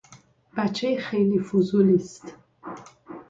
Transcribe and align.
بچۀ 0.55 0.91
خیلی 1.03 1.39
فضولیست 1.47 2.35